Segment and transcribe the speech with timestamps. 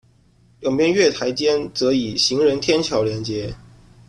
[0.61, 3.53] 两边月台间则以行人天桥连接。